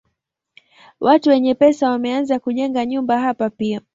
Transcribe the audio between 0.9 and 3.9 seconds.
Watu wenye pesa wameanza kujenga nyumba hapa pia.